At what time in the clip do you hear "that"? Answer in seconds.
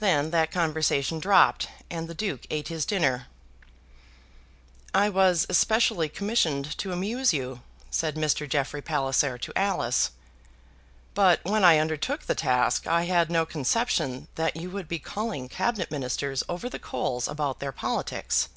0.32-0.50, 14.34-14.56